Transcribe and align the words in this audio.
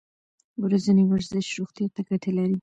ورځنی 0.63 1.03
ورزش 1.07 1.47
روغتیا 1.59 1.87
ته 1.95 2.01
ګټه 2.09 2.31
لري. 2.37 2.55